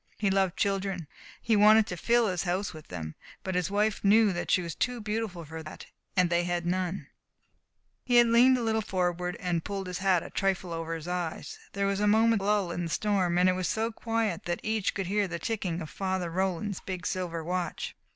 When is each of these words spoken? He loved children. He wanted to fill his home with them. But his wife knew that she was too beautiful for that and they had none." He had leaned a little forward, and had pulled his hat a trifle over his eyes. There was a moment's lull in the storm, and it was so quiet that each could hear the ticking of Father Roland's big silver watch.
He 0.17 0.31
loved 0.31 0.57
children. 0.57 1.05
He 1.43 1.55
wanted 1.55 1.85
to 1.85 1.95
fill 1.95 2.25
his 2.27 2.41
home 2.43 2.63
with 2.73 2.87
them. 2.87 3.13
But 3.43 3.53
his 3.53 3.69
wife 3.69 4.03
knew 4.03 4.33
that 4.33 4.49
she 4.49 4.63
was 4.63 4.73
too 4.73 4.99
beautiful 4.99 5.45
for 5.45 5.61
that 5.61 5.85
and 6.17 6.27
they 6.31 6.43
had 6.43 6.65
none." 6.65 7.05
He 8.03 8.15
had 8.15 8.25
leaned 8.25 8.57
a 8.57 8.63
little 8.63 8.81
forward, 8.81 9.35
and 9.35 9.57
had 9.57 9.63
pulled 9.63 9.85
his 9.85 9.99
hat 9.99 10.23
a 10.23 10.31
trifle 10.31 10.73
over 10.73 10.95
his 10.95 11.07
eyes. 11.07 11.59
There 11.73 11.85
was 11.85 11.99
a 11.99 12.07
moment's 12.07 12.41
lull 12.43 12.71
in 12.71 12.85
the 12.85 12.89
storm, 12.89 13.37
and 13.37 13.47
it 13.47 13.53
was 13.53 13.67
so 13.67 13.91
quiet 13.91 14.45
that 14.45 14.59
each 14.63 14.95
could 14.95 15.05
hear 15.05 15.27
the 15.27 15.37
ticking 15.37 15.81
of 15.81 15.89
Father 15.91 16.31
Roland's 16.31 16.79
big 16.79 17.05
silver 17.05 17.43
watch. 17.43 17.95